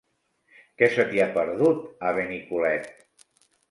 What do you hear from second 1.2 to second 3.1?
ha perdut, a Benicolet?